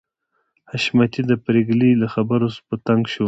حشمتي 0.71 1.21
د 1.29 1.31
پريګلې 1.43 1.91
له 2.01 2.07
خبرو 2.15 2.47
په 2.67 2.75
تنګ 2.85 3.01
شو 3.11 3.19